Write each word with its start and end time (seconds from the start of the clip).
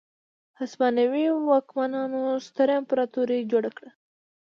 هسپانوي 0.59 1.25
واکمنانو 1.49 2.21
ستره 2.47 2.73
امپراتوري 2.81 3.39
جوړه 3.51 3.69
کړې 3.75 3.89
وه. 3.91 3.93